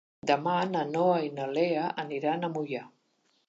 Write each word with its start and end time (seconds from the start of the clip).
Demà 0.29 0.53
na 0.69 0.81
Noa 0.93 1.21
i 1.27 1.31
na 1.37 1.47
Lea 1.59 1.85
aniran 2.07 2.51
a 2.51 2.53
Moià. 2.59 2.87